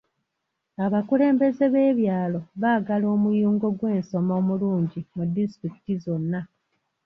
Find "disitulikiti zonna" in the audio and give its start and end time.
5.33-6.41